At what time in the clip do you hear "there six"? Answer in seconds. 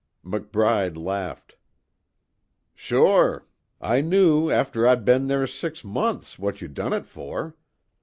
5.27-5.83